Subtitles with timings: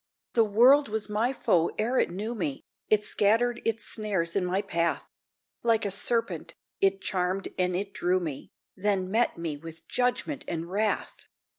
[0.33, 4.63] The World was my foe ere it knew me; It scattered its snares in my
[4.63, 5.03] path:
[5.61, 10.67] Like a serpent, it charmed and it drew me, Then met me with judgment and
[10.71, 11.27] wrath!